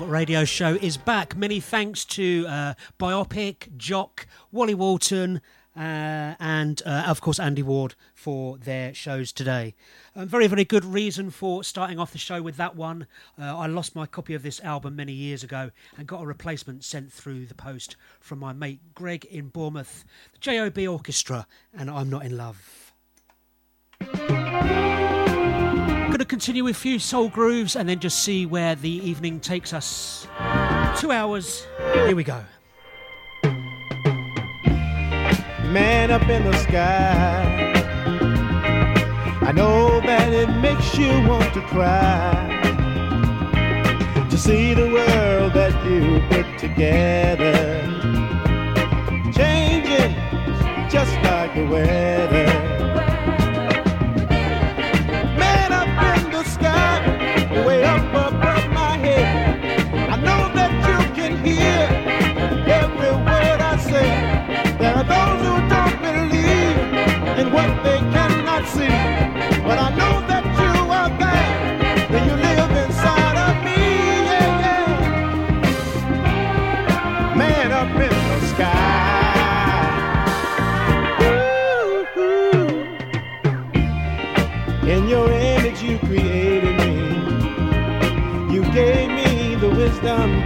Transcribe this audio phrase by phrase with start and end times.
[0.00, 1.36] radio show is back.
[1.36, 5.42] Many thanks to uh, Biopic, Jock, Wally Walton,
[5.76, 9.74] uh, and uh, of course Andy Ward for their shows today.
[10.16, 13.06] Um, very, very good reason for starting off the show with that one.
[13.38, 16.84] Uh, I lost my copy of this album many years ago and got a replacement
[16.84, 22.08] sent through the post from my mate Greg in Bournemouth, the JOB Orchestra, and I'm
[22.08, 22.92] Not in Love.
[26.32, 30.26] Continue with a few soul grooves and then just see where the evening takes us.
[30.96, 31.66] Two hours.
[31.92, 32.42] Here we go.
[35.68, 37.74] Man up in the sky.
[39.42, 42.32] I know that it makes you want to cry.
[44.30, 47.52] To see the world that you put together.
[49.34, 50.14] Changing
[50.88, 52.81] just like the weather.
[57.52, 58.52] Wisdom to survive.
[69.02, 69.31] Lord,
[90.04, 90.41] I've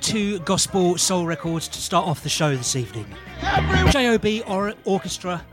[0.00, 3.06] Two gospel soul records to start off the show this evening.
[3.90, 5.44] JOB or- Orchestra,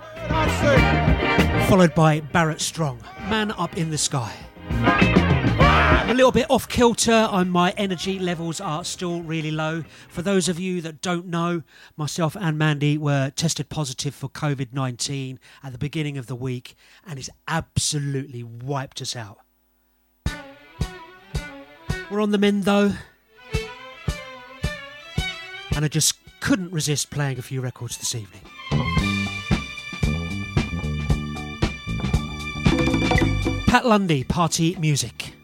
[1.67, 4.31] followed by Barrett Strong, Man Up in the Sky.
[4.69, 9.83] A little bit off kilter, and my energy levels are still really low.
[10.09, 11.63] For those of you that don't know,
[11.97, 16.75] myself and Mandy were tested positive for COVID 19 at the beginning of the week,
[17.05, 19.39] and it's absolutely wiped us out.
[22.11, 22.93] We're on the mend though,
[25.79, 28.41] and I just couldn't resist playing a few records this evening.
[33.65, 35.38] Pat Lundy, Party Music.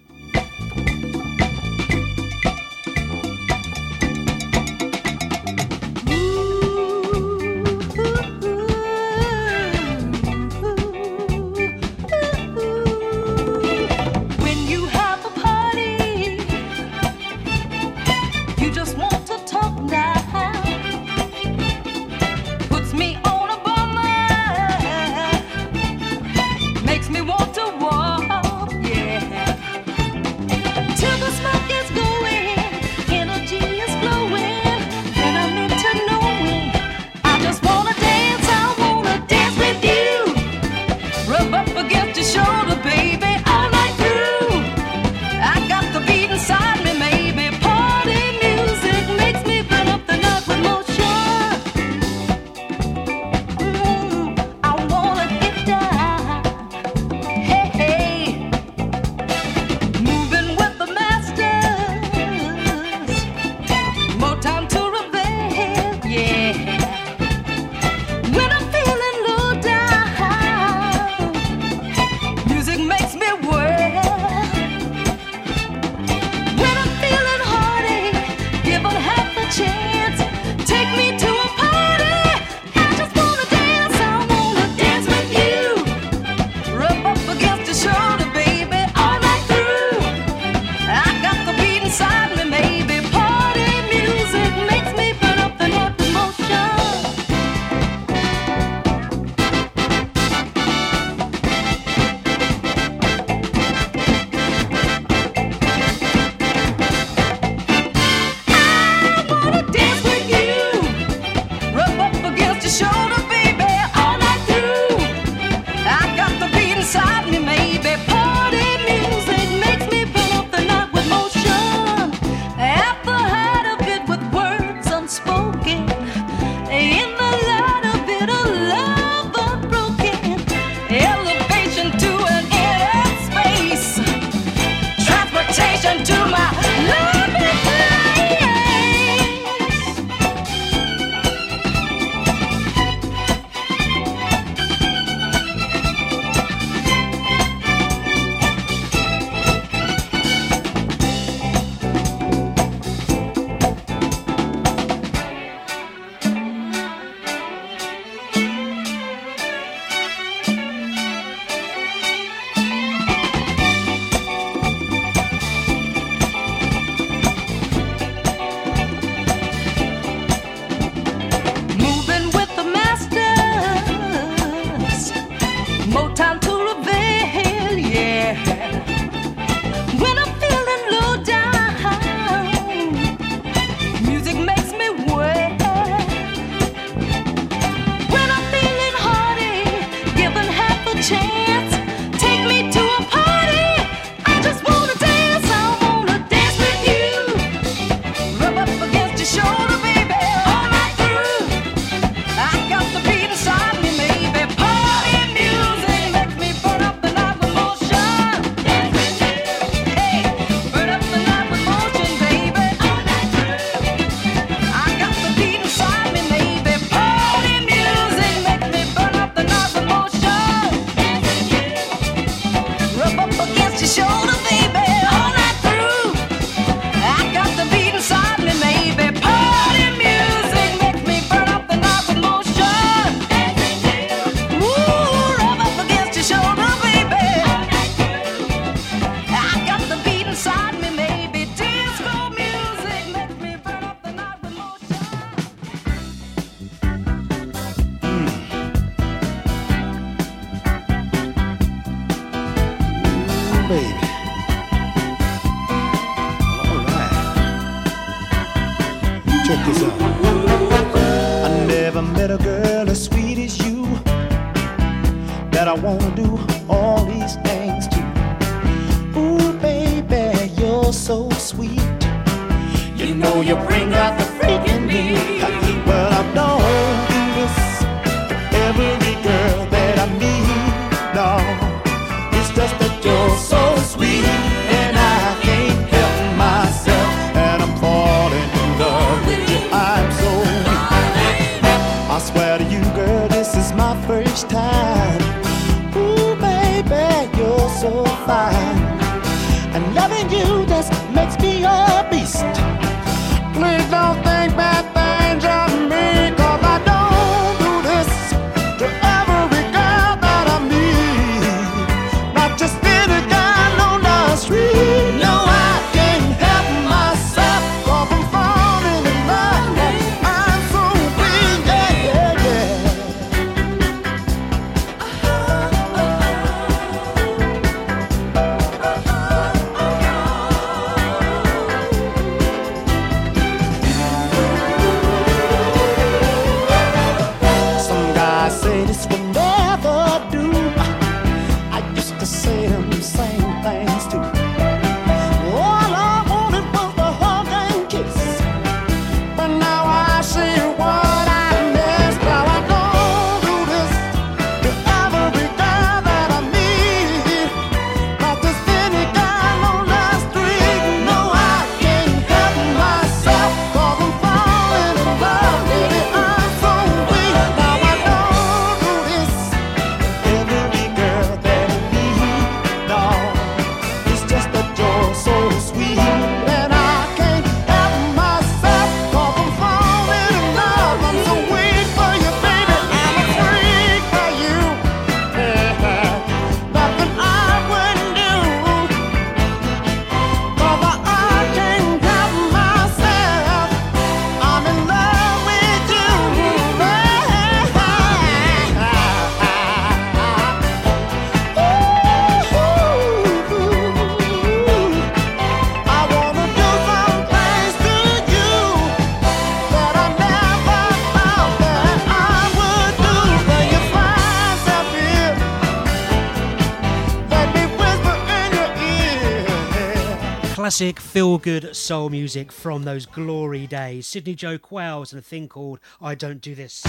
[420.76, 424.06] classic feel good soul music from those glory days.
[424.06, 426.84] Sidney Joe Qualls and a thing called I Don't Do This.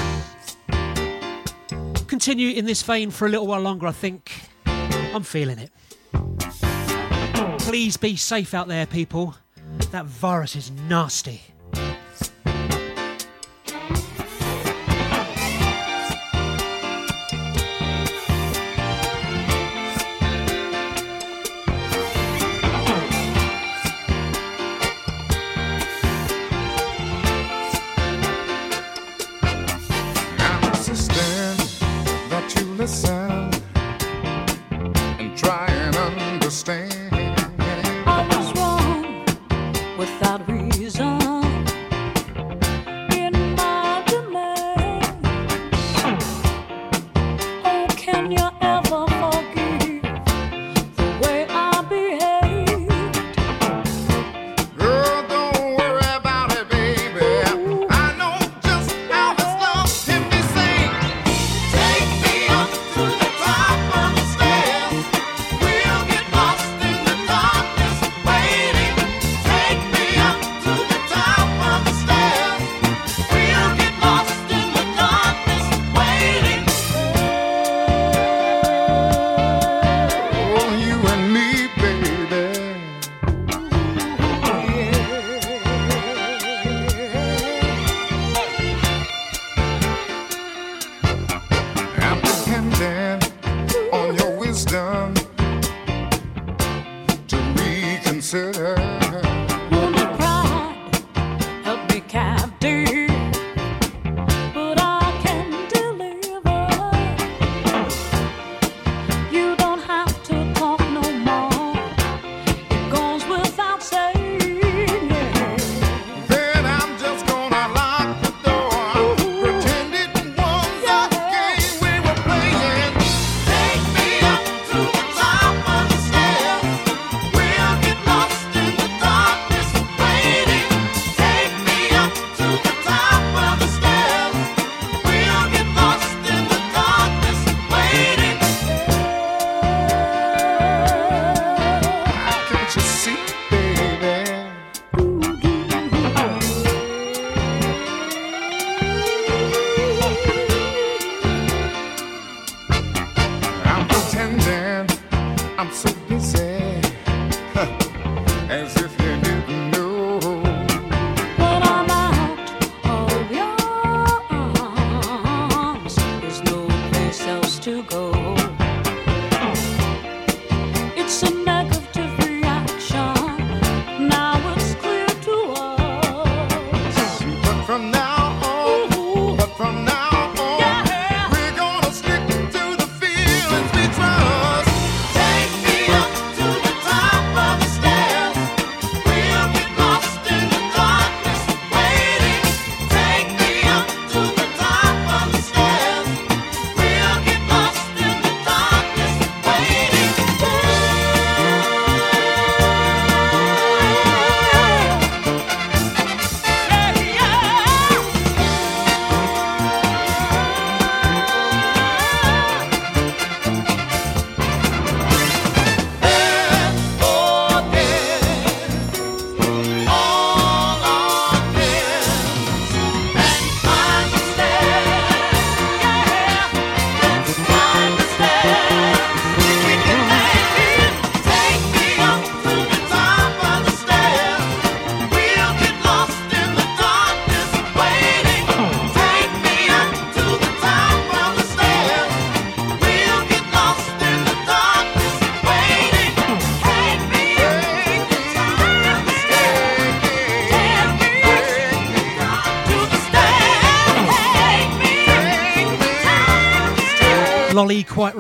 [2.09, 4.33] Continue in this vein for a little while longer, I think.
[4.67, 5.71] I'm feeling it.
[7.61, 9.37] Please be safe out there, people.
[9.93, 11.43] That virus is nasty.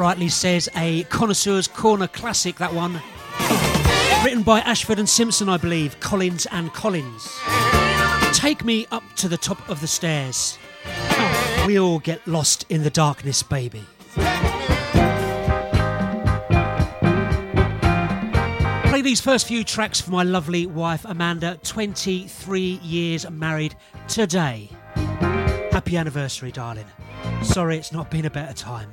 [0.07, 3.03] rightly says, a Connoisseur's Corner classic, that one.
[4.25, 7.29] Written by Ashford and Simpson, I believe, Collins and Collins.
[8.33, 10.59] Take me up to the top of the stairs.
[11.66, 13.83] We all get lost in the darkness, baby.
[18.85, 23.75] Play these first few tracks for my lovely wife Amanda, 23 years married
[24.07, 24.71] today.
[25.73, 26.87] Happy anniversary, darling.
[27.42, 28.92] Sorry it's not been a better time.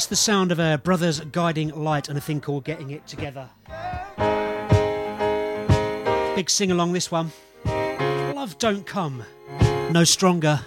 [0.00, 3.50] that's the sound of a brother's guiding light and a thing called Getting It Together.
[6.34, 7.30] Big sing along this one.
[7.66, 9.22] Love don't come,
[9.90, 10.60] no stronger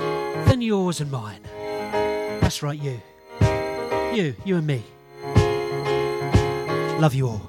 [0.00, 1.40] than yours and mine.
[2.40, 3.00] That's right, you.
[4.12, 4.82] You, you and me.
[7.00, 7.48] Love you all.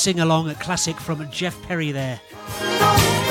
[0.00, 2.18] Sing along, a classic from Jeff Perry there.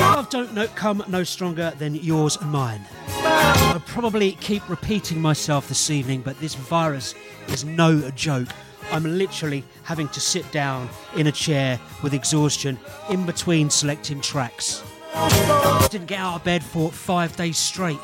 [0.01, 2.85] Love don't know, come no stronger than yours and mine.
[3.23, 7.15] I'll probably keep repeating myself this evening, but this virus
[7.47, 8.49] is no joke.
[8.91, 12.77] I'm literally having to sit down in a chair with exhaustion
[13.09, 14.83] in between selecting tracks.
[15.15, 17.97] I didn't get out of bed for five days straight.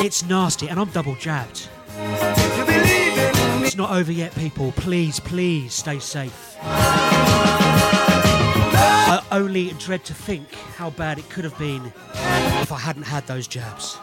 [0.00, 1.68] It's nasty, and I'm double jabbed.
[3.60, 4.72] It's not over yet, people.
[4.72, 6.47] Please, please stay safe.
[9.10, 11.92] I only dread to think how bad it could have been
[12.62, 13.98] if I hadn't had those jabs.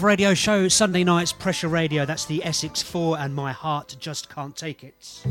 [0.00, 2.06] Radio Show, Sunday nights, Pressure Radio.
[2.06, 5.22] That's the Essex 4, and my heart just can't take it.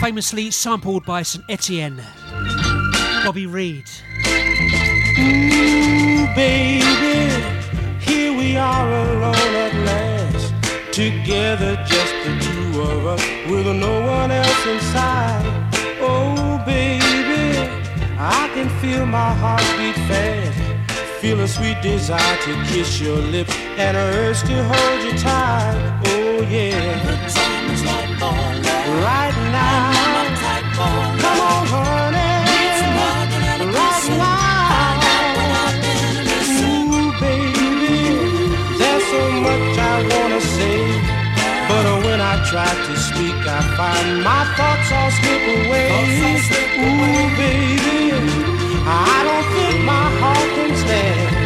[0.00, 2.02] Famously sampled by St Etienne,
[3.24, 3.84] Bobby Reed.
[5.18, 7.30] Ooh, baby.
[8.00, 10.54] Here we are alone at last.
[10.94, 15.31] Together, just the two of us, with no one else inside.
[18.62, 20.58] Can feel my heart beat fast.
[21.20, 26.02] Feel a sweet desire to kiss your lips and a urge to hold you tight.
[26.06, 26.82] Oh, yeah.
[29.08, 29.92] Right now.
[31.22, 32.32] Come on, honey.
[33.78, 34.50] Right now.
[36.62, 37.98] Ooh, baby,
[38.78, 40.80] there's so much I wanna say,
[41.68, 45.88] but when I try to speak, I find my thoughts all slip away.
[46.84, 48.51] Ooh, baby,
[48.84, 51.42] I don't think my heart can stand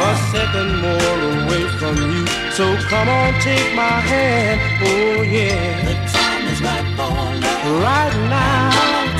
[0.00, 2.26] a second more away from you.
[2.52, 4.58] So come on, take my hand.
[4.82, 5.84] Oh yeah.
[5.84, 7.82] The time is right for love.
[7.82, 9.17] Right now.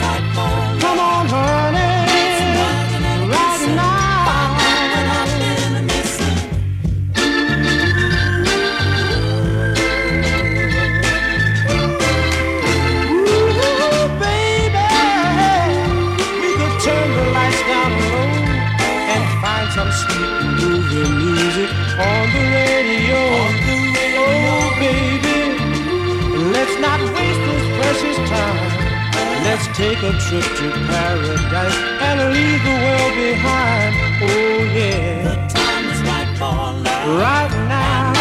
[30.00, 33.94] Take a trip to paradise and leave the world behind.
[34.22, 34.26] Oh,
[34.74, 35.22] yeah.
[35.24, 37.08] The Time is right for love.
[37.18, 38.12] Right now.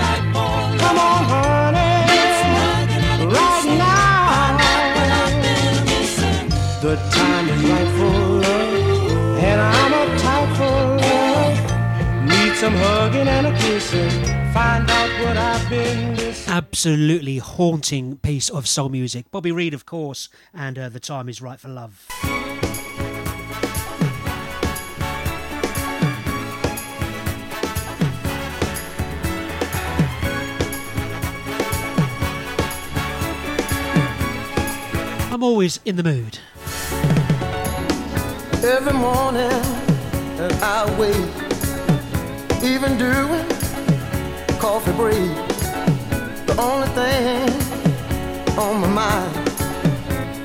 [0.00, 0.80] Time for love.
[0.80, 1.94] Come on, honey.
[3.34, 4.04] Right now.
[6.82, 11.56] The time is right for love, and I'm uptight for love.
[12.28, 14.10] Need some hugging and a kissing.
[14.52, 16.25] Find out what I've been missing.
[16.86, 19.28] Absolutely haunting piece of soul music.
[19.32, 22.06] Bobby Reed, of course, and uh, The Time is Right for Love.
[35.32, 36.38] I'm always in the mood.
[38.62, 39.50] Every morning
[40.62, 41.16] I wake,
[42.62, 43.44] even doing
[44.60, 45.45] coffee break,
[46.58, 47.48] only thing
[48.58, 49.48] on my mind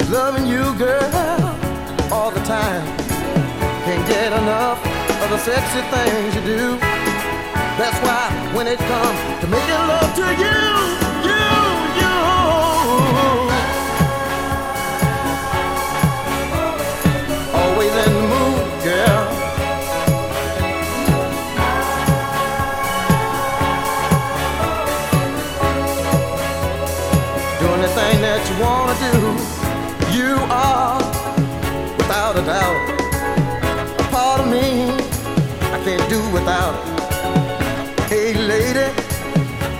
[0.01, 1.57] is loving you, girl,
[2.12, 2.86] all the time.
[3.86, 4.80] Can't get enough
[5.24, 6.78] of the sexy things you do.
[7.80, 10.90] That's why when it comes to making love to you,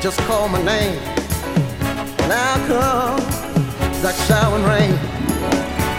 [0.02, 0.96] just call my name.
[2.28, 3.20] Now come
[4.02, 4.98] that showering rain.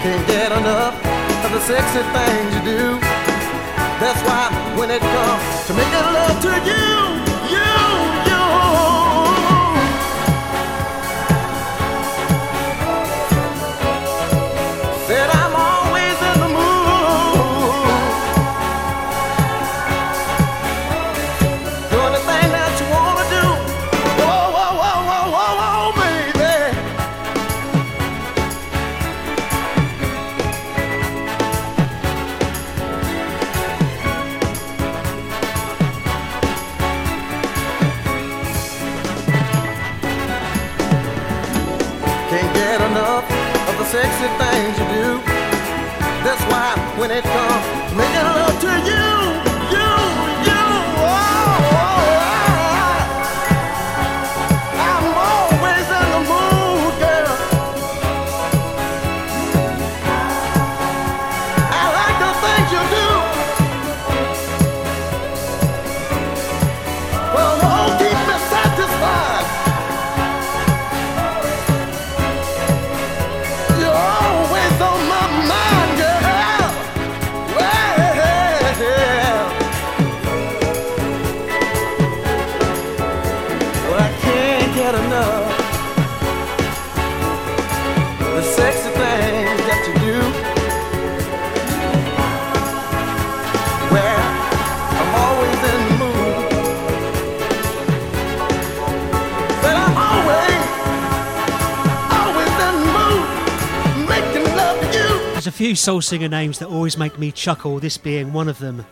[0.03, 0.95] Can't get enough
[1.45, 2.99] of the sexy things you do.
[4.03, 7.82] That's why when it comes to making love to you, you.
[44.29, 45.19] Things you do.
[46.23, 47.72] That's why when it comes
[105.73, 108.85] few soul singer names that always make me chuckle, this being one of them.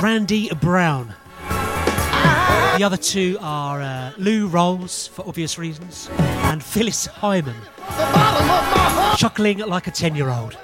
[0.00, 1.16] Randy Brown.
[1.48, 6.08] The other two are uh, Lou Rawls, for obvious reasons,
[6.44, 7.56] and Phyllis Hyman,
[9.16, 10.56] chuckling like a 10 year old.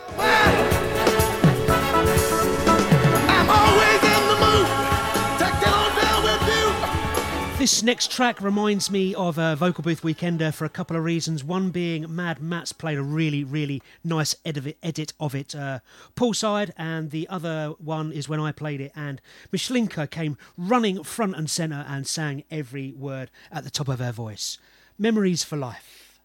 [7.58, 11.42] This next track reminds me of a Vocal Booth Weekender for a couple of reasons.
[11.42, 15.80] One being Mad Matt's played a really, really nice edit of it uh,
[16.14, 19.20] poolside, and the other one is when I played it, and
[19.52, 24.12] Mishlinka came running front and centre and sang every word at the top of her
[24.12, 24.58] voice.
[24.96, 26.20] Memories for life.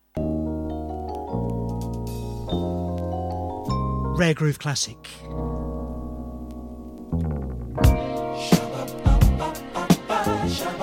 [4.19, 5.09] Rare Groove Classic.
[10.63, 10.82] Come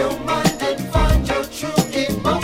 [0.00, 2.39] your mind and find your true emotion.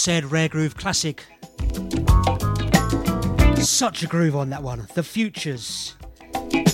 [0.00, 1.22] said, Rare Groove Classic.
[3.58, 4.86] Such a groove on that one.
[4.94, 5.94] The Futures.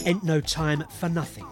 [0.05, 1.45] Ain't no time for nothing.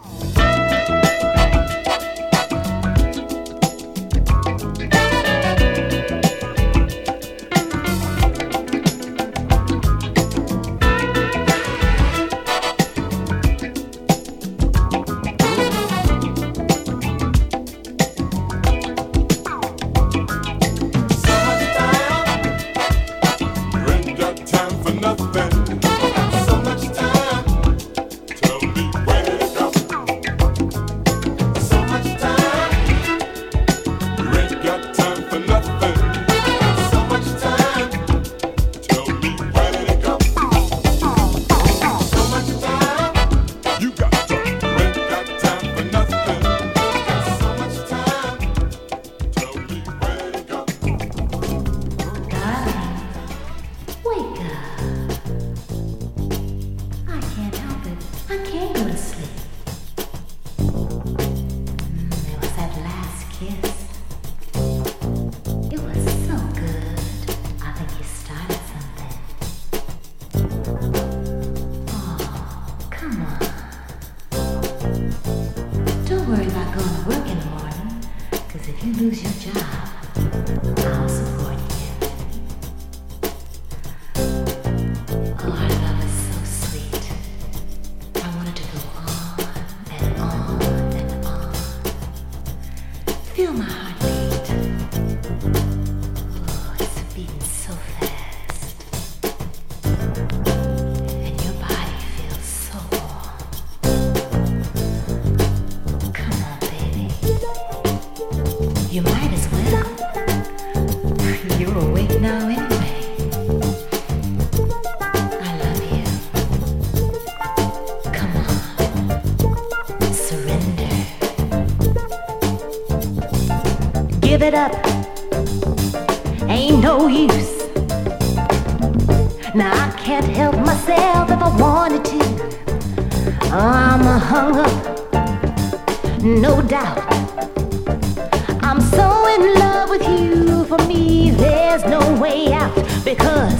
[143.17, 143.54] cut.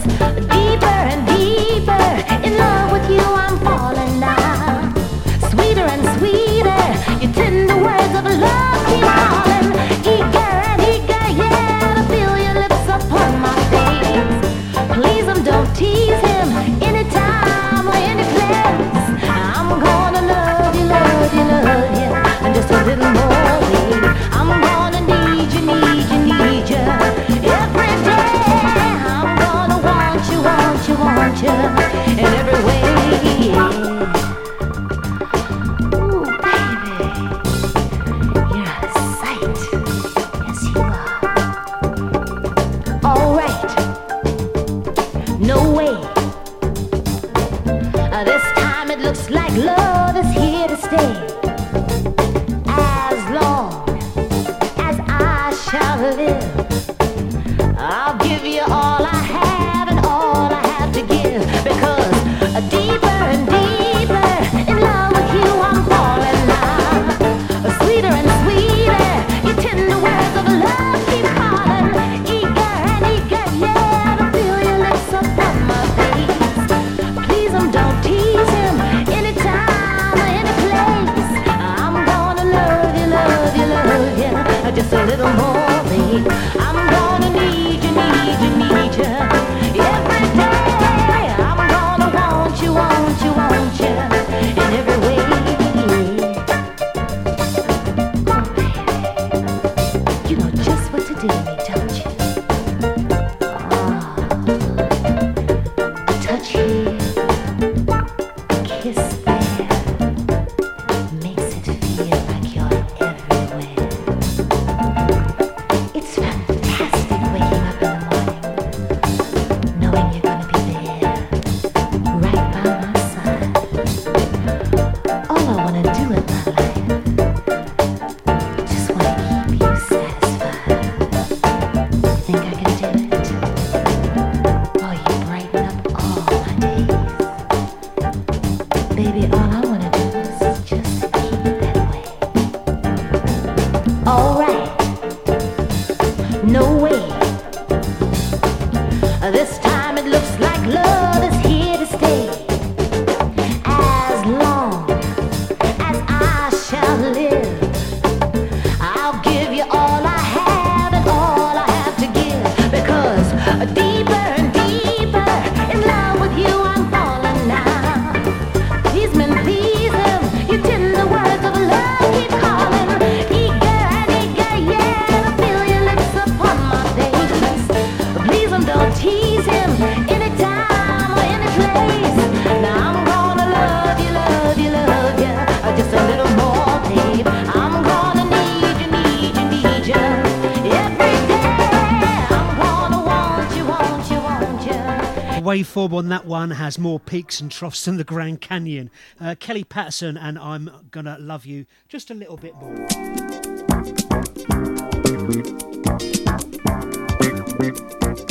[195.75, 198.89] form on that one has more peaks and troughs than the Grand Canyon.
[199.19, 202.73] Uh, Kellee Patterson and I'm Gonna Love You just a little bit more.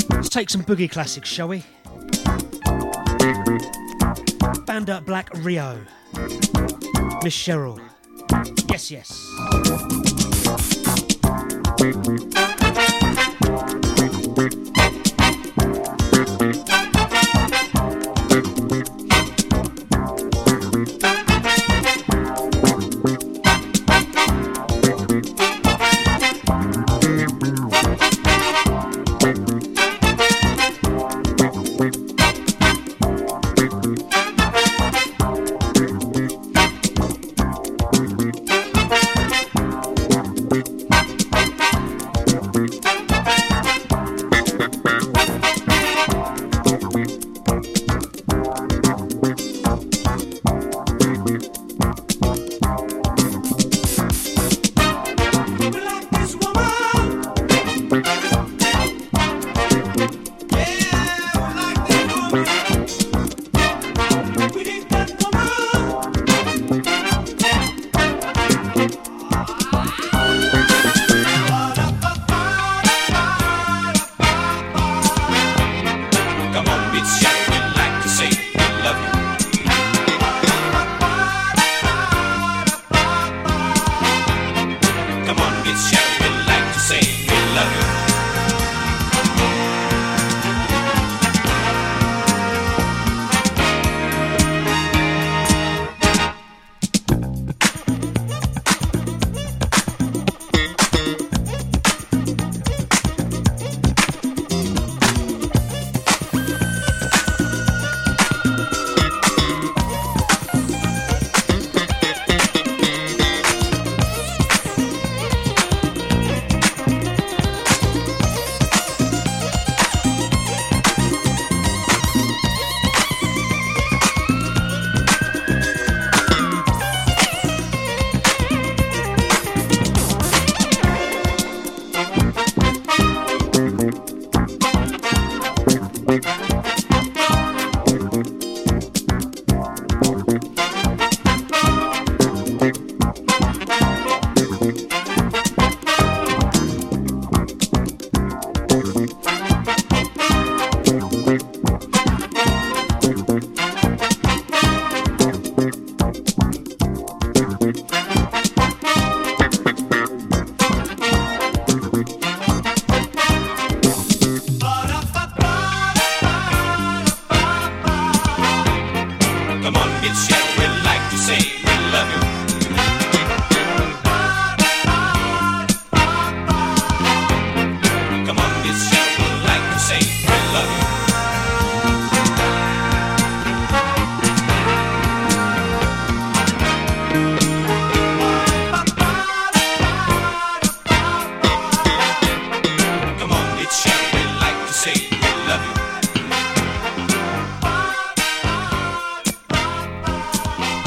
[0.09, 1.65] Let's take some boogie classics, shall we?
[4.65, 5.85] Banda Black Rio.
[7.23, 7.79] Miss Cheryl.
[8.71, 9.21] Yes, yes.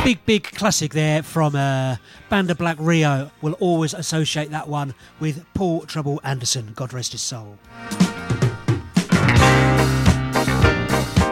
[0.07, 1.97] Big, big classic there from uh,
[2.29, 3.29] Banda Black Rio.
[3.41, 6.71] Will always associate that one with Paul Trouble Anderson.
[6.77, 7.57] God rest his soul.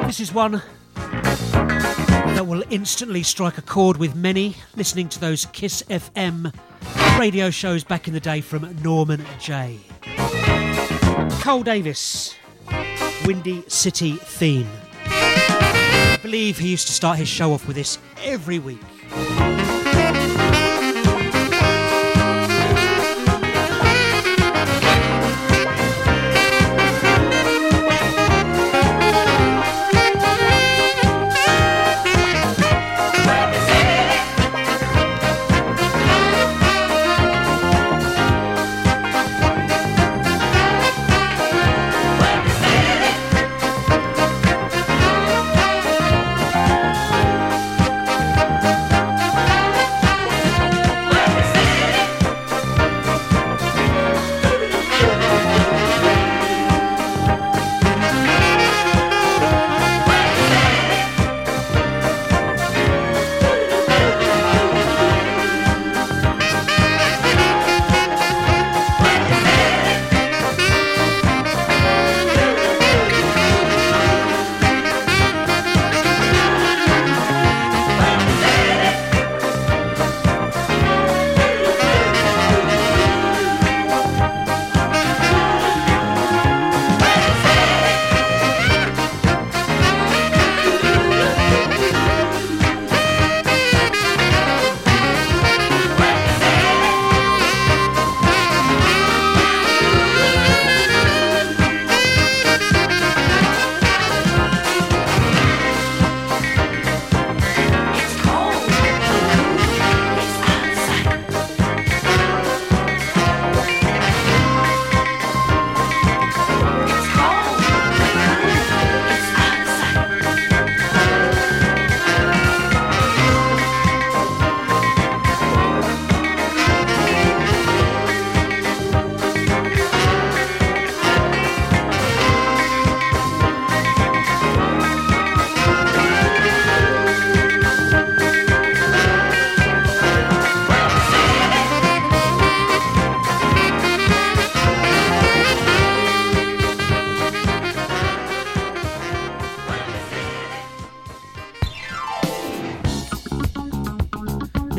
[0.06, 0.62] This is one
[0.94, 6.54] that will instantly strike a chord with many listening to those Kiss FM
[7.18, 9.80] radio shows back in the day from Norman J.
[11.40, 12.36] Carl Davis,
[13.26, 14.68] Windy City theme.
[16.26, 18.82] Believe he used to start his show off with this every week.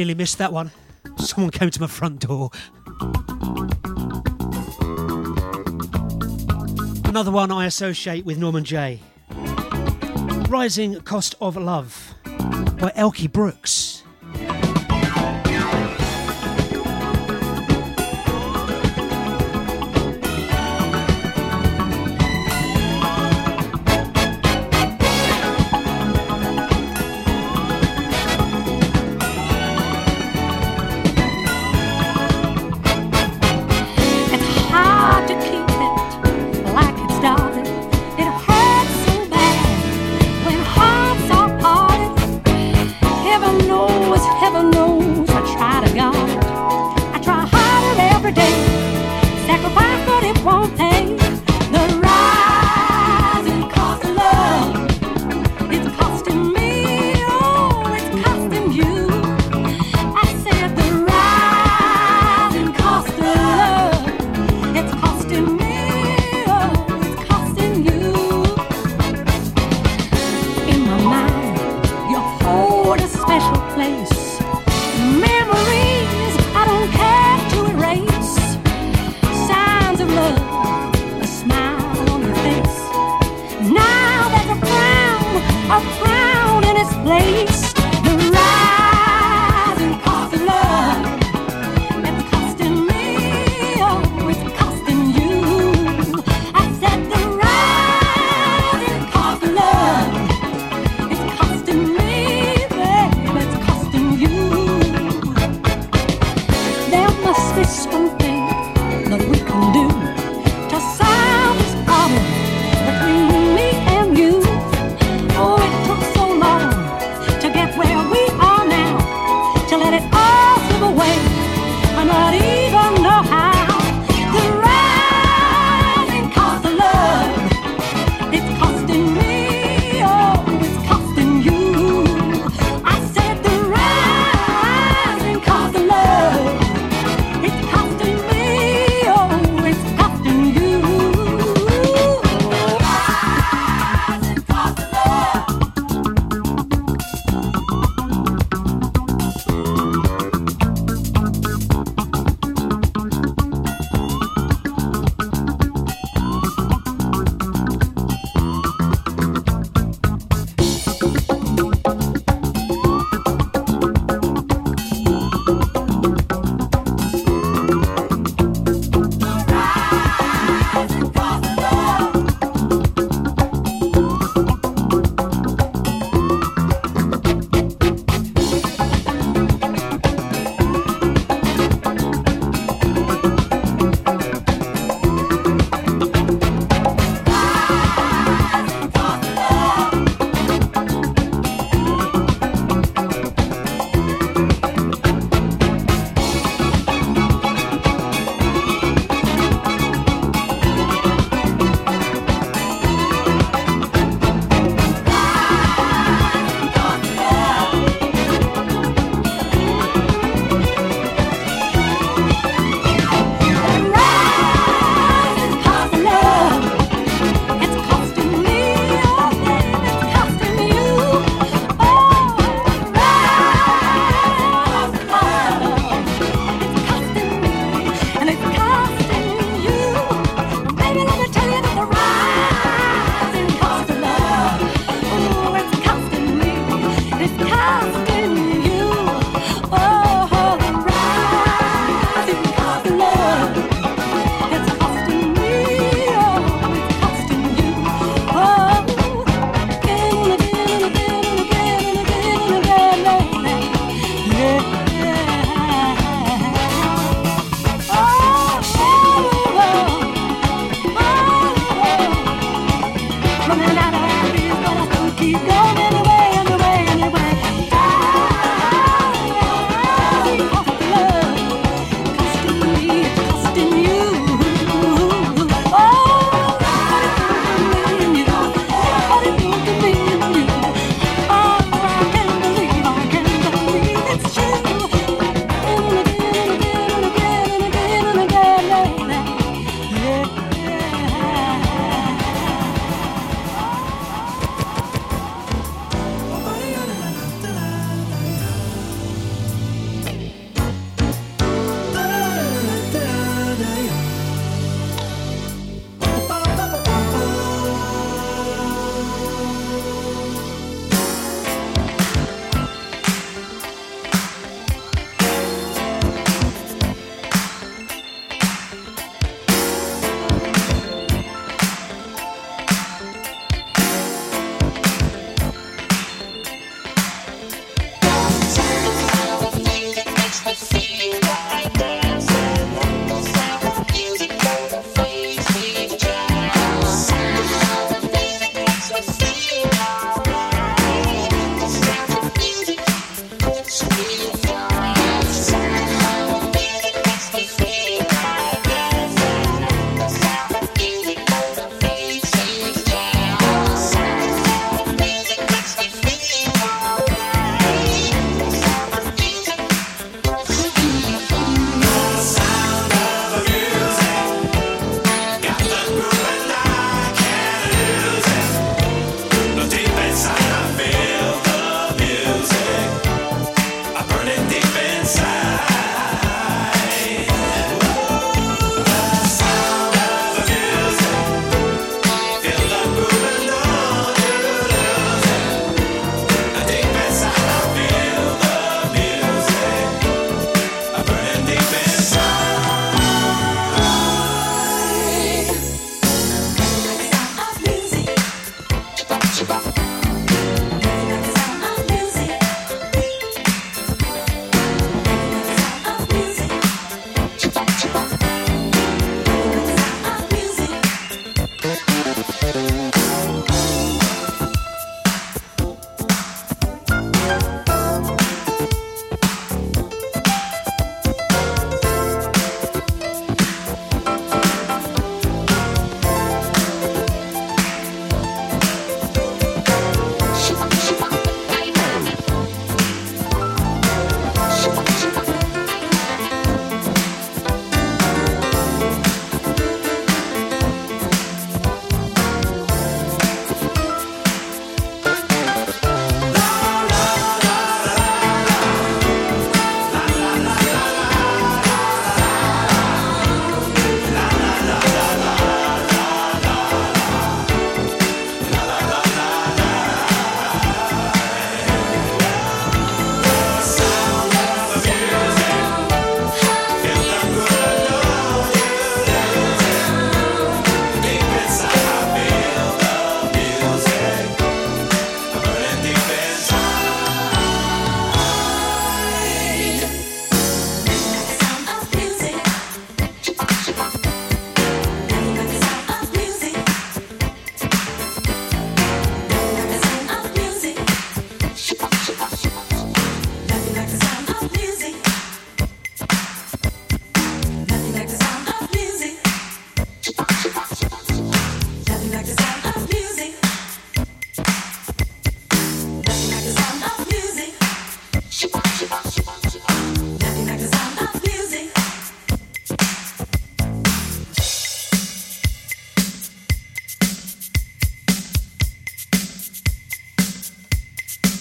[0.06, 0.70] Nearly missed that one.
[1.16, 2.52] Someone came to my front door.
[7.06, 9.00] Another one I associate with Norman J.
[10.48, 13.75] Rising Cost of Love by Elkie Brooks.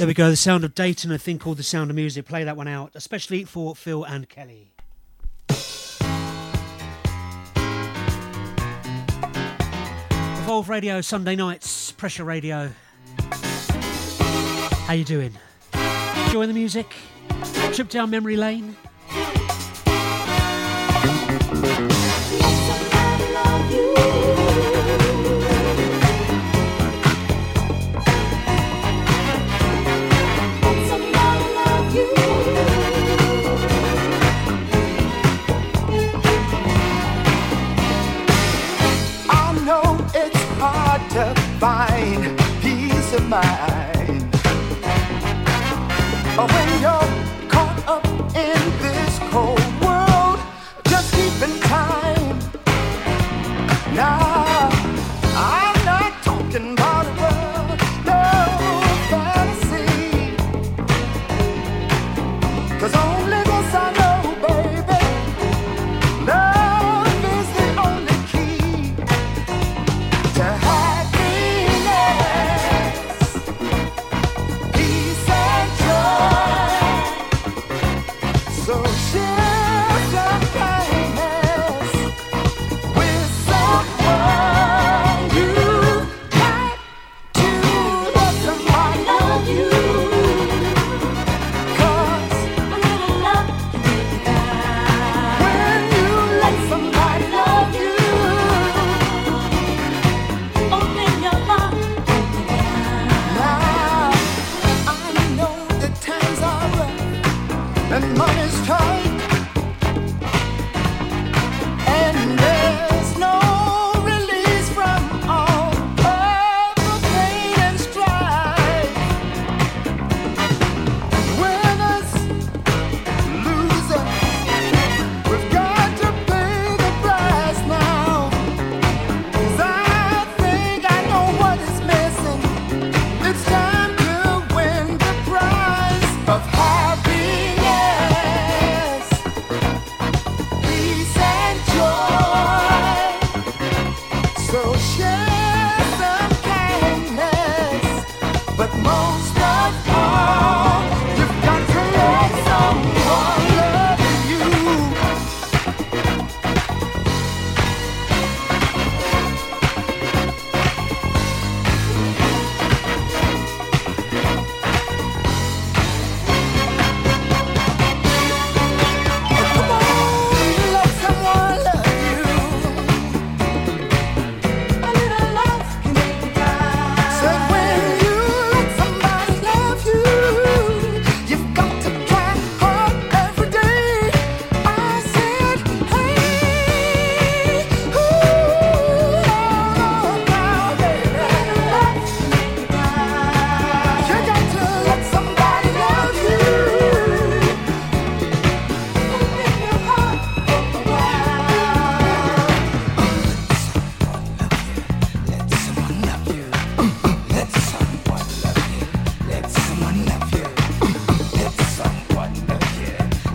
[0.05, 2.27] There we go, the sound of Dayton, a thing called the sound of music.
[2.27, 4.71] Play that one out, especially for Phil and Kelly.
[10.43, 12.69] Evolve Radio, Sunday nights, Pressure Radio.
[14.85, 15.33] How you doing?
[16.25, 16.93] Enjoying the music?
[17.73, 18.75] Trip down memory lane?
[46.37, 47.09] Oh, when you're
[47.49, 48.05] caught up
[48.35, 50.39] in this cold world,
[50.85, 52.39] just keep in time.
[53.95, 54.24] Now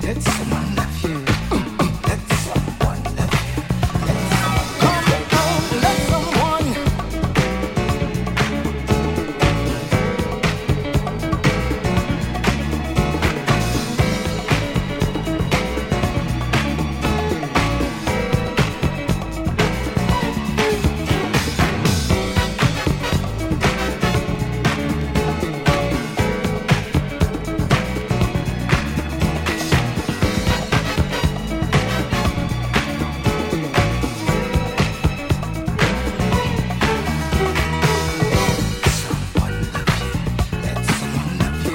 [0.00, 0.79] That's my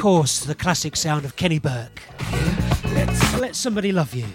[0.05, 1.99] course, the classic sound of Keni Burke.
[2.93, 4.25] Let's Let Somebody Love You.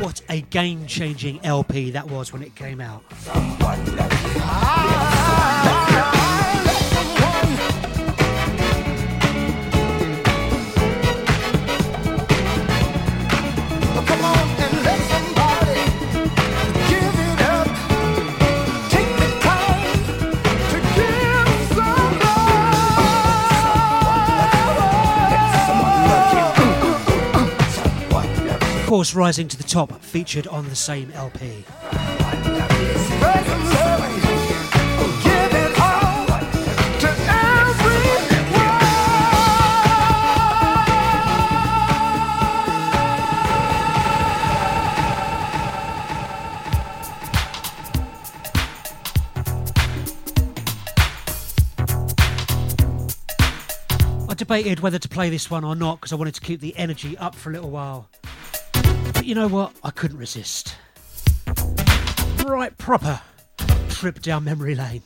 [0.00, 3.02] What a game changing LP that was when it came out.
[28.92, 31.64] course, Rising to the Top featured on the same LP.
[54.28, 56.76] I debated whether to play this one or not because I wanted to keep the
[56.76, 58.10] energy up for a little while.
[59.22, 59.72] But you know what?
[59.84, 60.74] I couldn't resist.
[62.44, 63.20] Right, proper
[63.88, 65.04] trip down memory lane.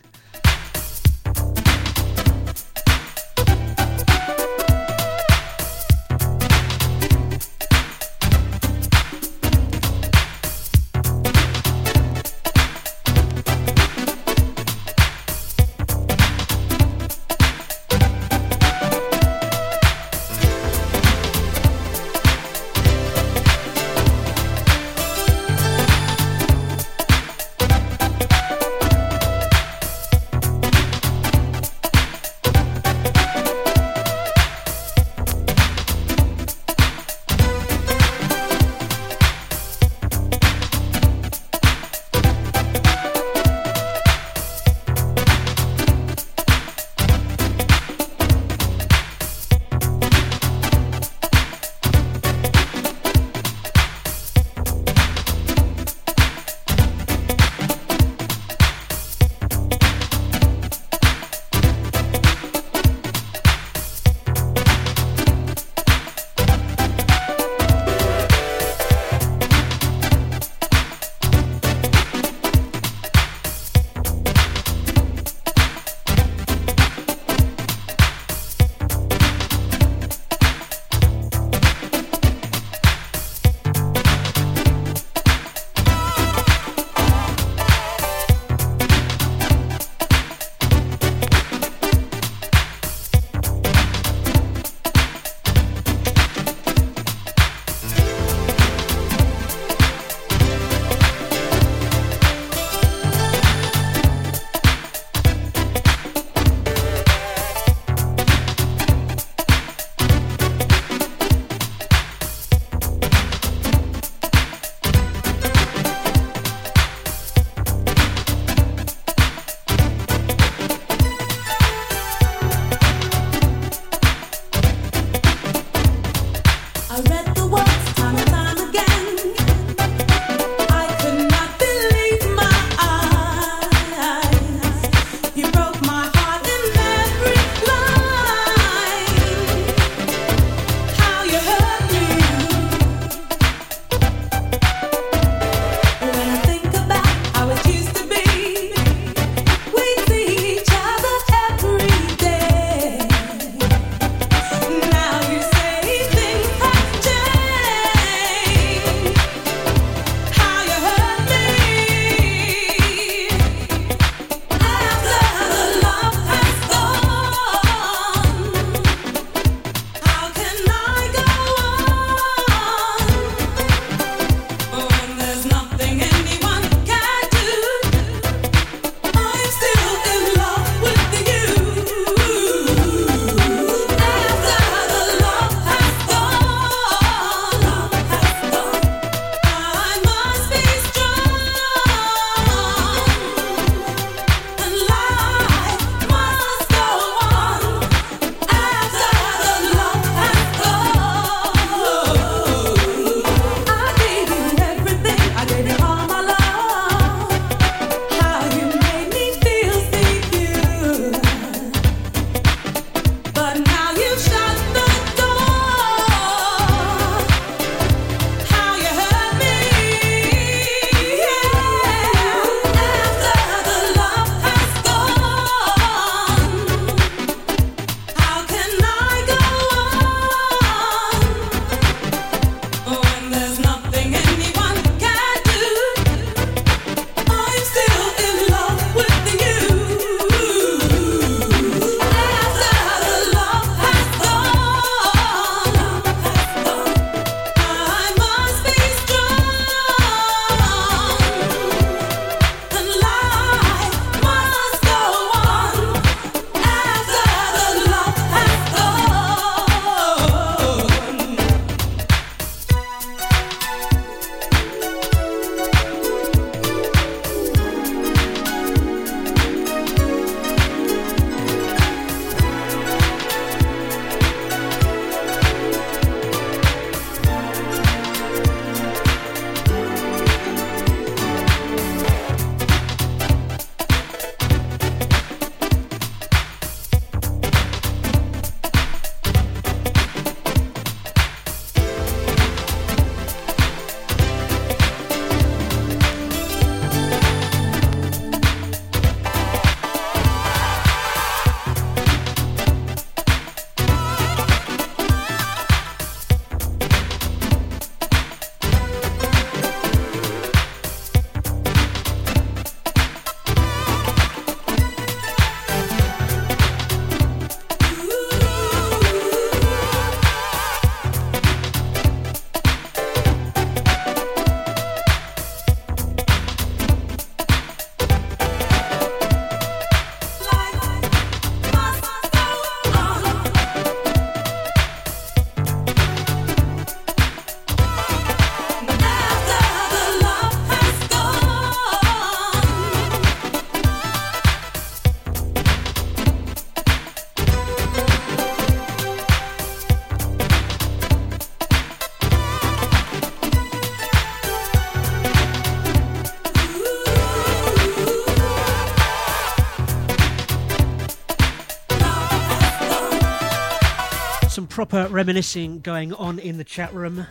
[365.17, 367.27] reminiscing going on in the chat room.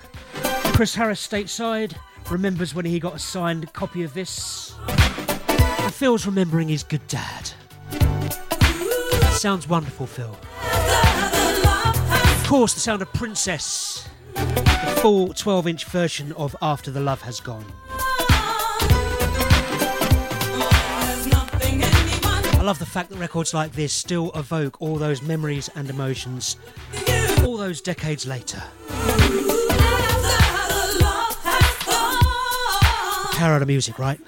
[0.73, 1.95] Chris Harris, stateside,
[2.31, 4.73] remembers when he got a signed copy of this.
[4.87, 7.51] And Phil's remembering his good dad.
[9.33, 10.35] Sounds wonderful, Phil.
[12.31, 17.21] Of course, the sound of Princess, the full 12 inch version of After the Love
[17.21, 17.71] Has Gone.
[22.57, 26.57] I love the fact that records like this still evoke all those memories and emotions
[27.45, 28.61] all those decades later.
[33.33, 34.19] Power out of music, right?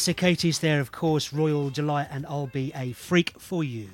[0.00, 3.90] classic 80s there, of course, Royalle Delite and I'll Be a Freak for You.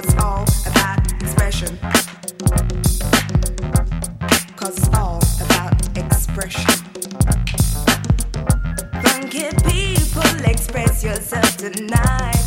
[0.00, 1.78] Cause it's all about expression.
[4.62, 6.64] It's all about expression.
[9.66, 12.39] People express yourself tonight.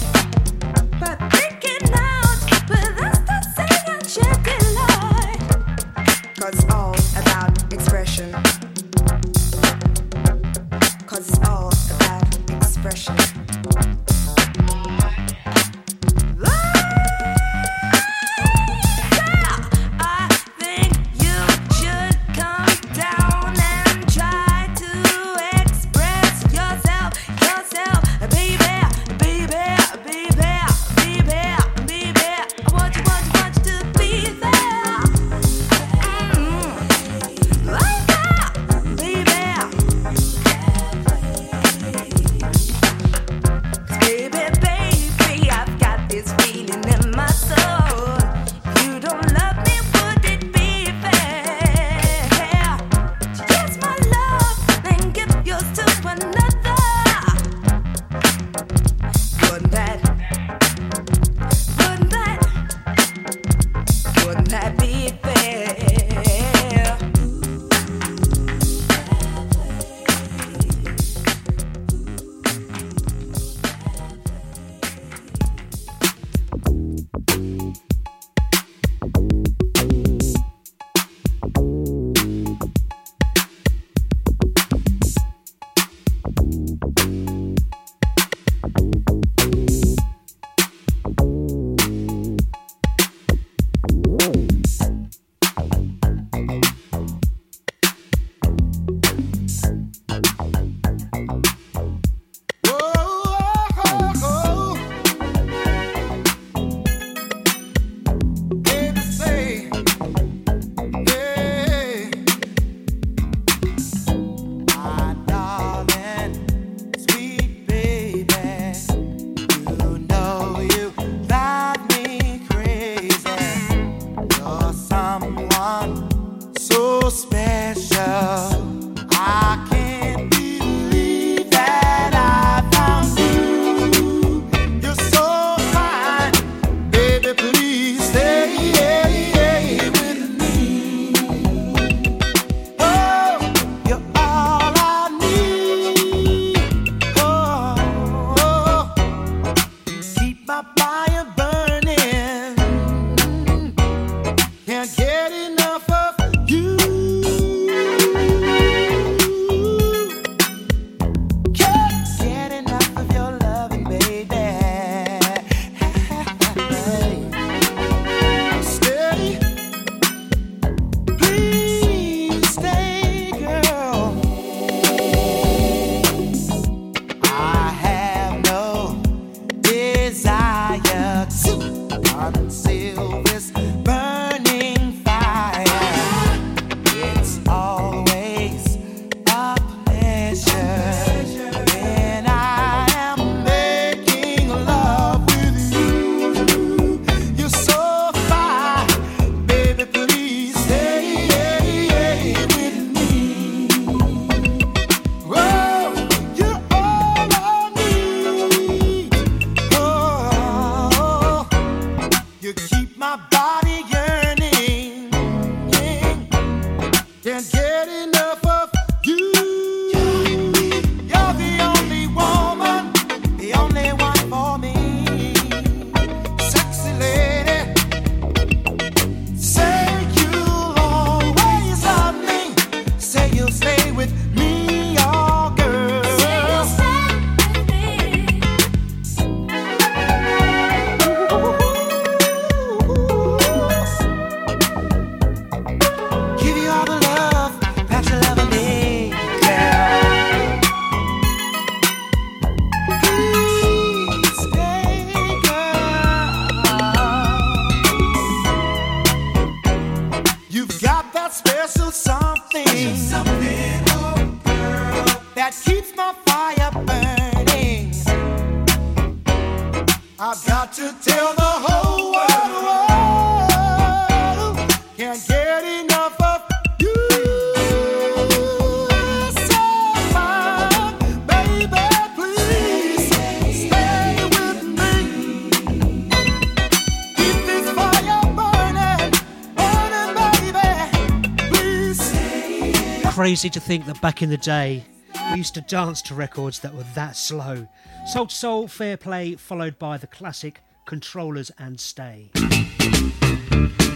[293.34, 294.84] crazy to think that back in the day,
[295.32, 297.68] we used to dance to records that were that slow.
[298.06, 302.30] Soul II Soul, Fair Play, followed by the classic Controllers and Stay.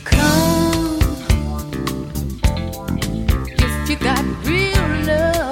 [0.05, 0.97] Come
[3.59, 5.46] if you got real love.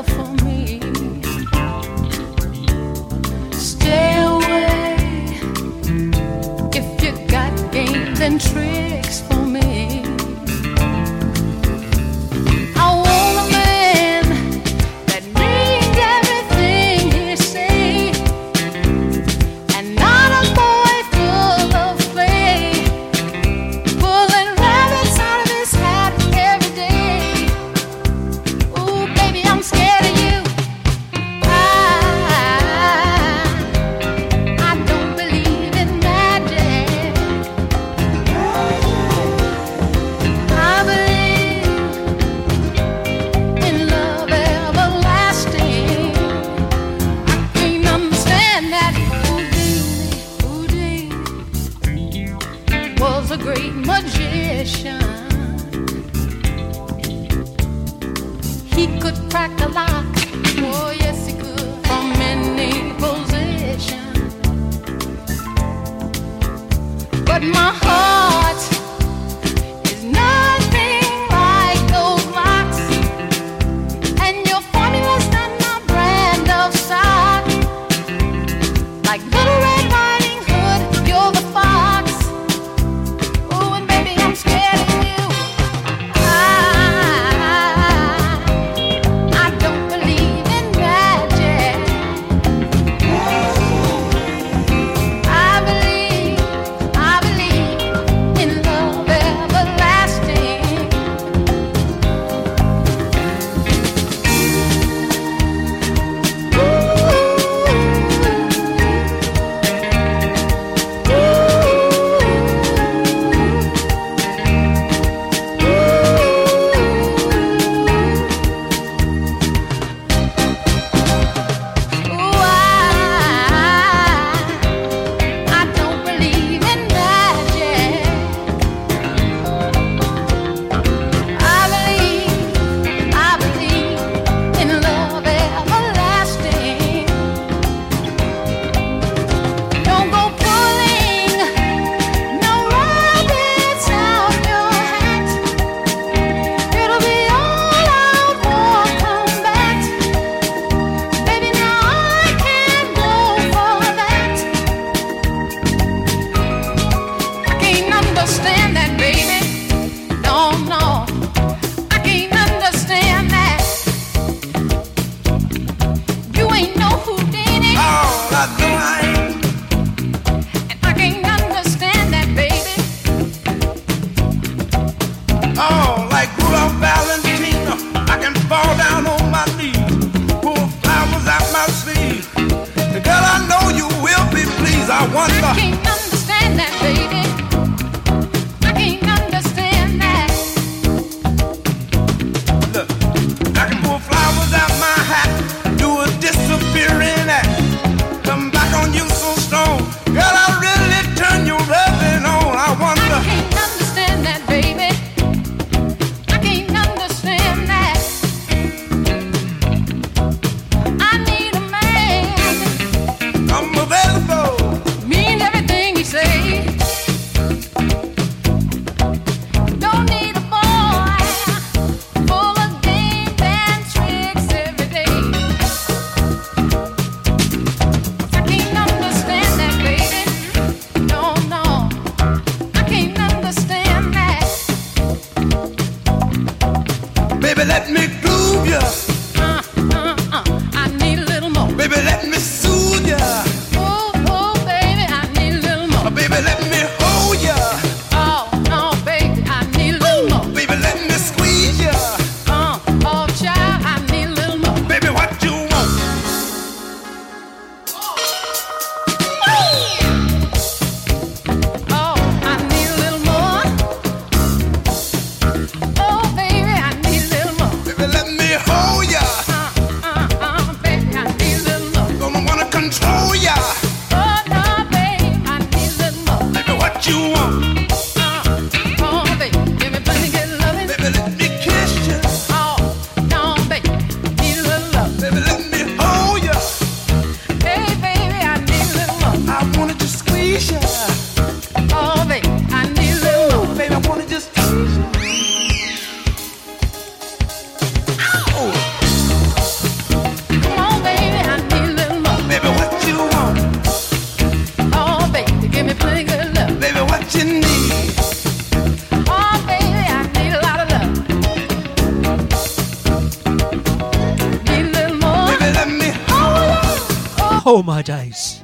[318.06, 318.62] Days.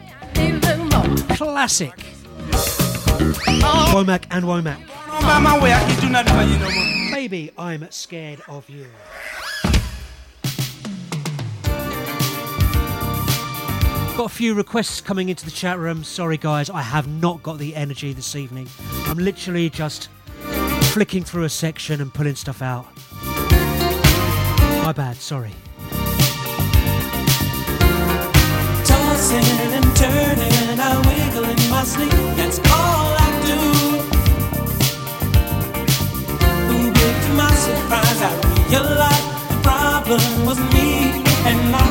[1.35, 1.95] Classic.
[3.91, 4.79] Womack and Womack.
[7.11, 8.85] Maybe I'm scared of you.
[14.15, 16.03] Got a few requests coming into the chat room.
[16.03, 18.67] Sorry, guys, I have not got the energy this evening.
[19.07, 20.09] I'm literally just
[20.91, 22.85] flicking through a section and pulling stuff out.
[24.83, 25.53] My bad, sorry.
[29.29, 32.09] and turning, I wiggle in my sleep.
[32.35, 33.59] That's all I do.
[36.73, 38.31] Ooh, to my surprise, I
[38.69, 41.90] realized the problem was me and my.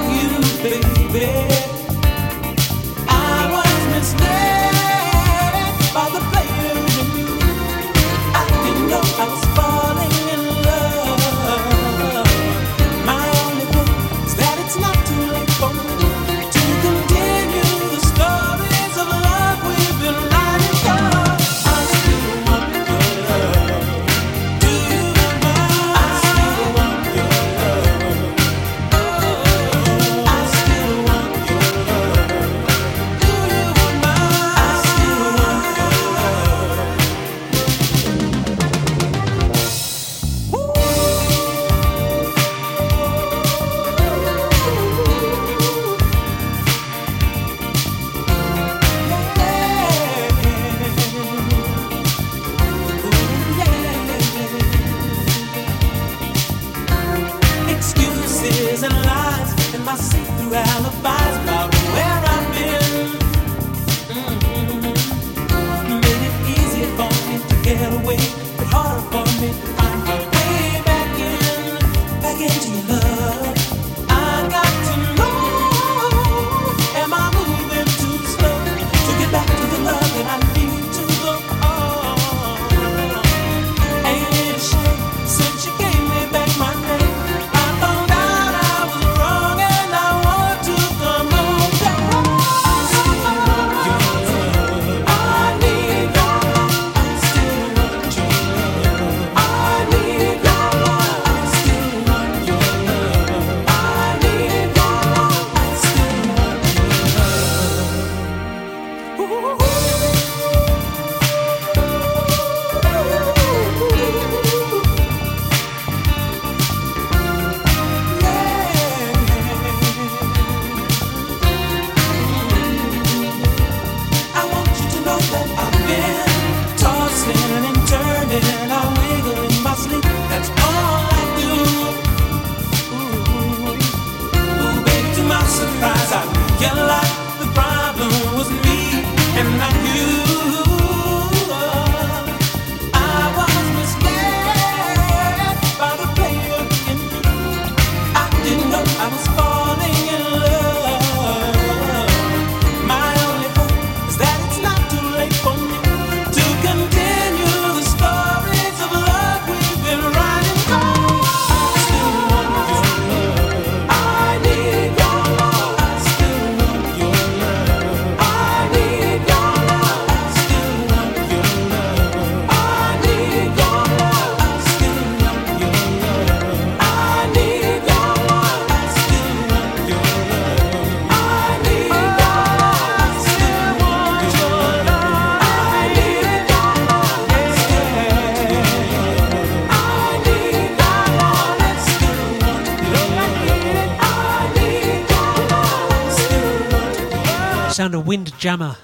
[198.40, 198.74] Jammer.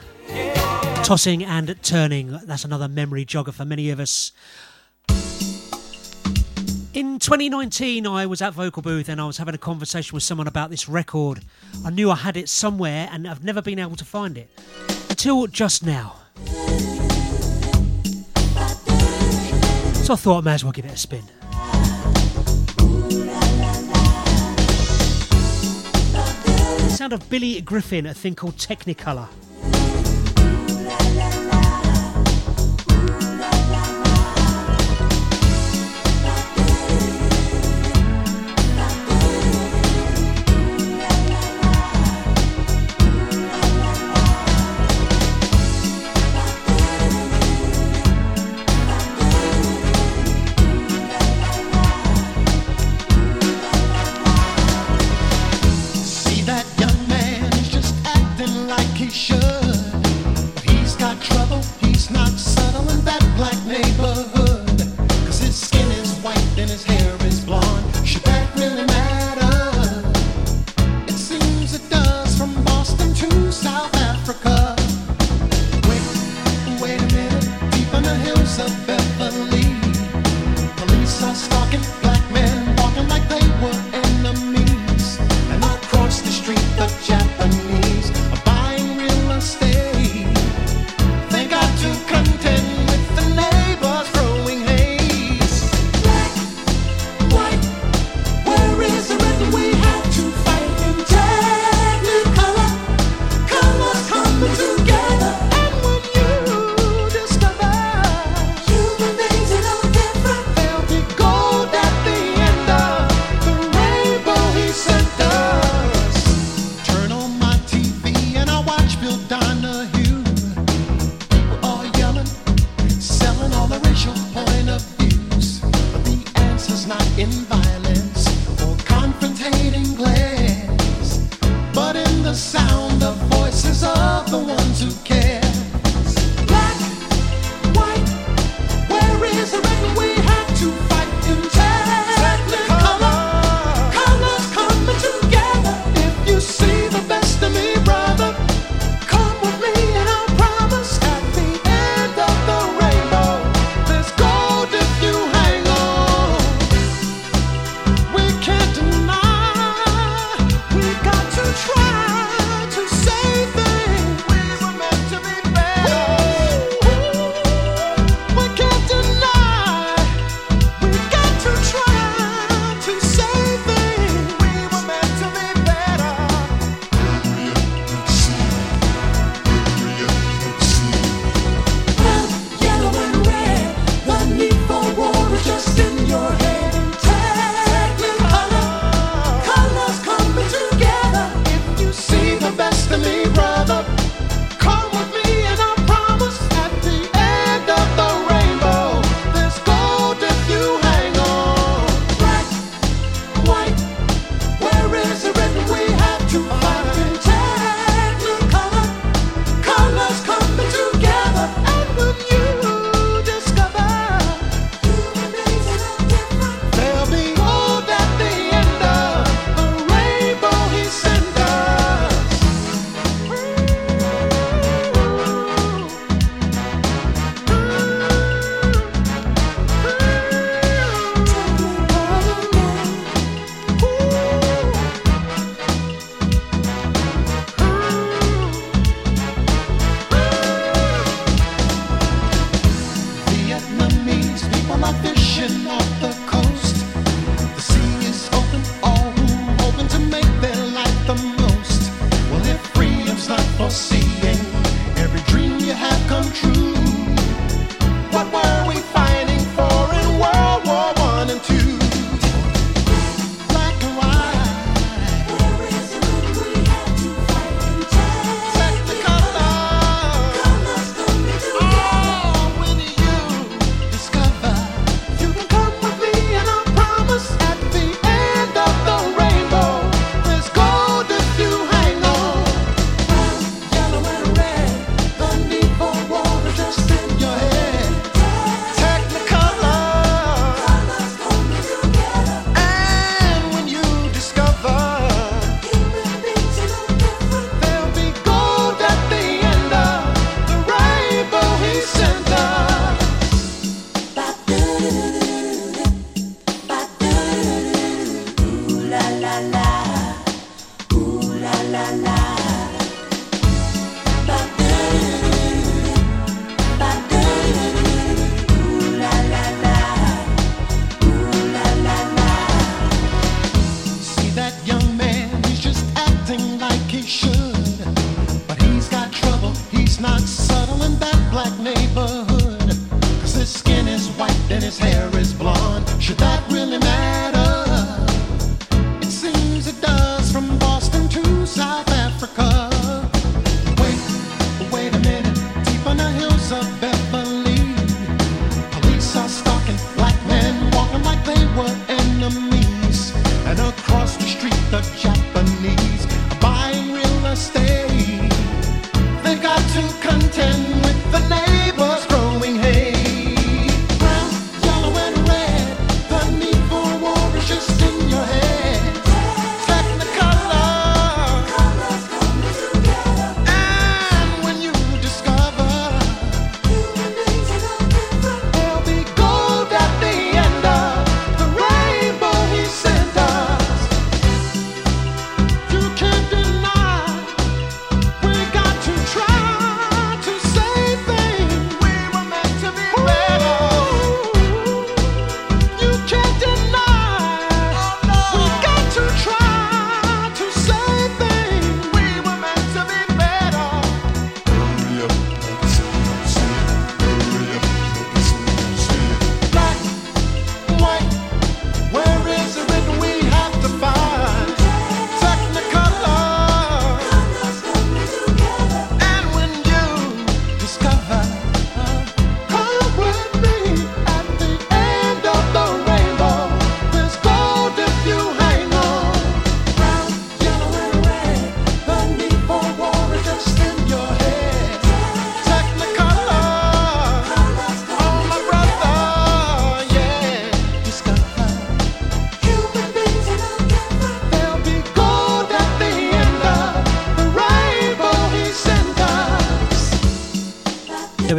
[1.03, 2.39] Tossing and turning.
[2.45, 4.33] That's another memory jogger for many of us.
[6.93, 10.47] In 2019, I was at Vocal Booth and I was having a conversation with someone
[10.47, 11.41] about this record.
[11.87, 14.51] I knew I had it somewhere and I've never been able to find it
[15.09, 16.17] until just now.
[20.05, 21.23] So I thought I may as well give it a spin.
[26.97, 29.29] sound of Billy Griffin, a thing called Technicolor.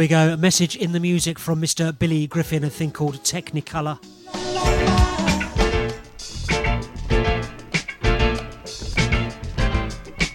[0.08, 0.32] go.
[0.32, 1.96] A message in the music from Mr.
[1.96, 3.98] Billy Griffin, a thing called Technicolor.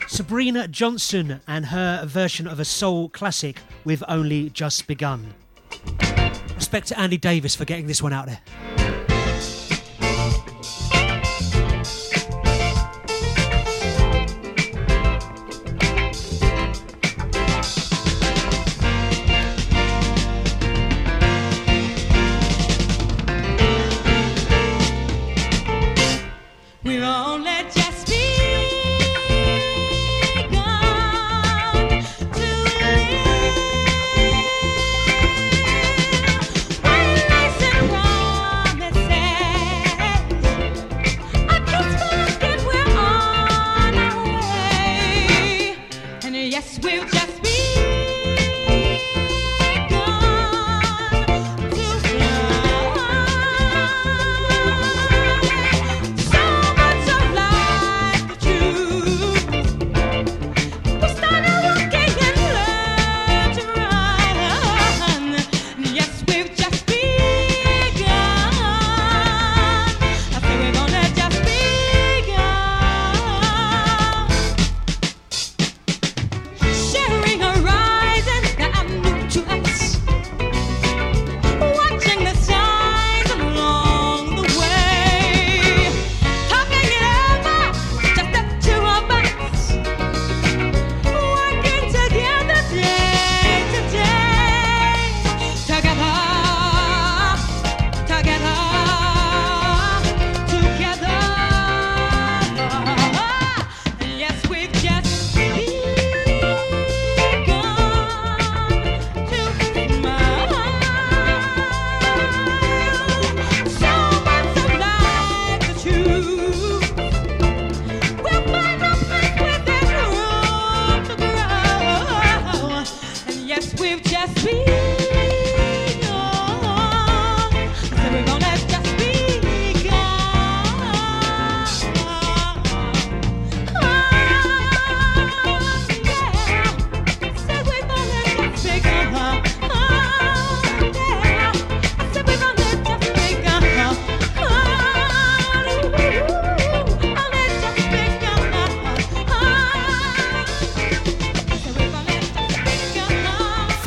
[0.07, 5.33] Sabrina Johnson and her version of a soul classic, We've Only Just Begun.
[6.55, 8.39] Respect to Andy Davis for getting this one out there.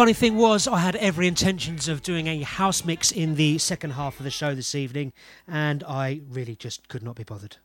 [0.06, 3.90] funny thing was, I had every intentions of doing a house mix in the second
[3.90, 5.12] half of the show this evening,
[5.48, 7.56] and I really just could not be bothered.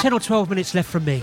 [0.00, 1.22] Ten or twelve minutes left from me.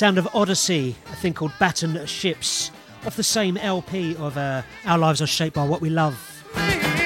[0.00, 2.70] sound of Odyssey, a thing called Batten Ships,
[3.04, 6.42] off the same LP of uh, Our Lives Are Shaped by What We Love.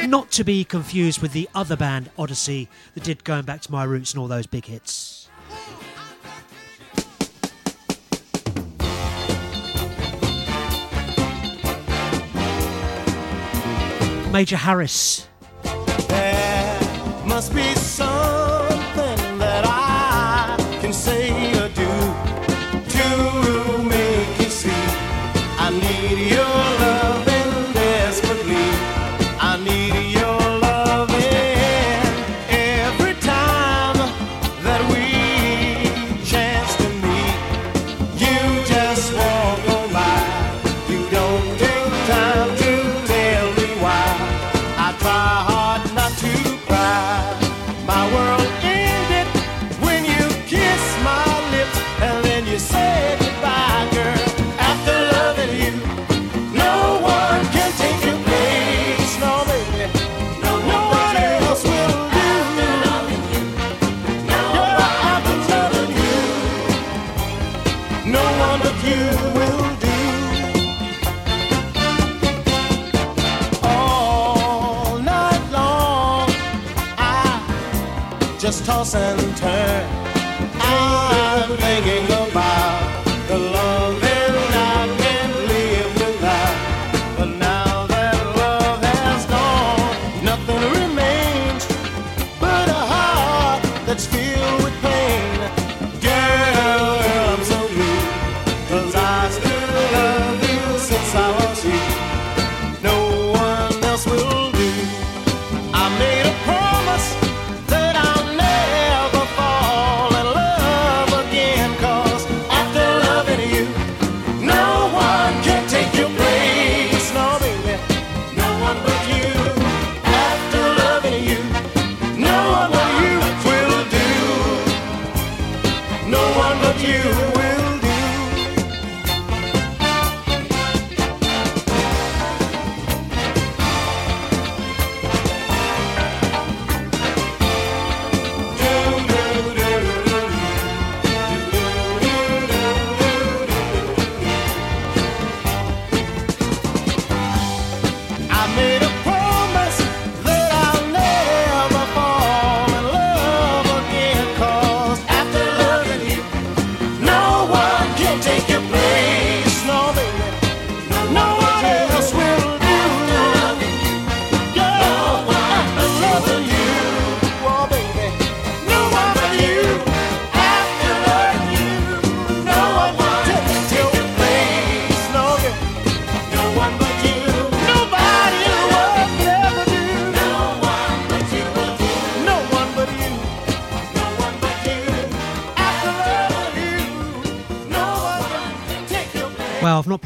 [0.07, 3.83] Not to be confused with the other band, Odyssey, that did Going Back to My
[3.83, 5.29] Roots and all those big hits.
[14.31, 15.27] Major Harris.
[16.07, 16.81] There
[17.27, 18.23] must be some.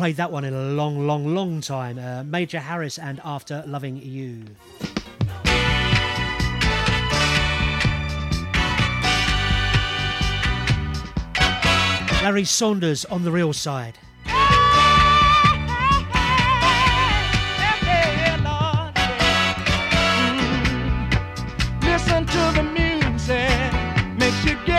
[0.09, 1.99] Played that one in a long, long, long time.
[1.99, 4.43] Uh, Major Harris and After Loving You.
[12.23, 13.99] Larry Saunders on the real side.
[21.83, 24.78] Listen to the music, makes you get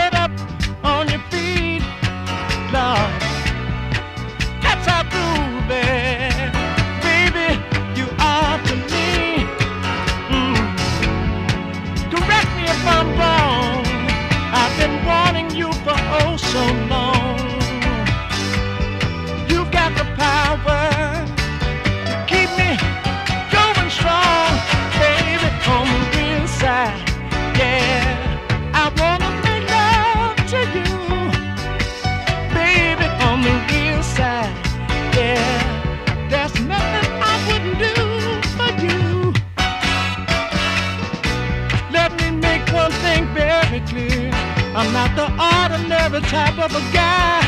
[46.40, 47.40] type of a guy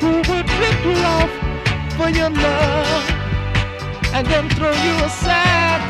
[0.00, 1.32] who would flip you off
[1.96, 3.04] for your love
[4.14, 5.82] and then throw you aside.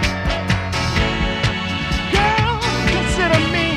[2.14, 2.54] Girl,
[2.94, 3.68] consider me.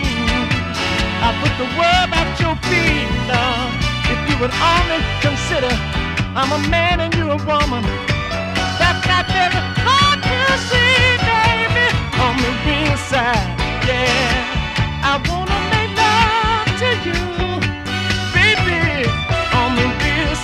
[1.25, 3.71] I put the world at your feet, Lord.
[4.13, 5.73] If you would only consider
[6.39, 7.83] I'm a man and you're a woman.
[8.81, 10.39] That's not very hard to
[10.69, 11.87] see, baby.
[12.25, 13.49] On the real side,
[13.89, 14.36] yeah.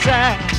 [0.03, 0.52] Side.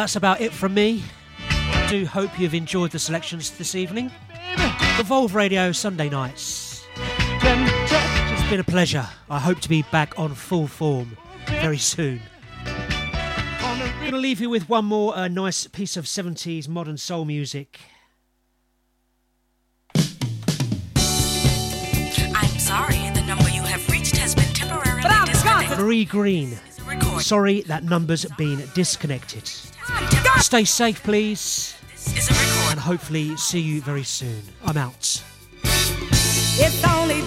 [0.00, 1.02] That's about it from me.
[1.50, 4.10] I Do hope you've enjoyed the selections this evening.
[4.96, 6.86] The Volve Radio Sunday nights.
[6.96, 9.06] It's been a pleasure.
[9.28, 11.18] I hope to be back on full form
[11.48, 12.22] very soon.
[12.64, 17.26] I'm going to leave you with one more uh, nice piece of 70s modern soul
[17.26, 17.78] music.
[22.34, 25.78] I'm sorry, the number you have reached has been temporarily disconnected.
[25.78, 26.58] Marie Green.
[27.18, 29.50] Sorry that number's been disconnected.
[30.40, 31.76] Stay safe, please.
[32.70, 34.42] And hopefully see you very soon.
[34.64, 35.22] I'm out.
[35.62, 37.20] It's only